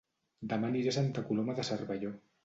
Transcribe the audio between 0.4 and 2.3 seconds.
Dema aniré a Santa Coloma de Cervelló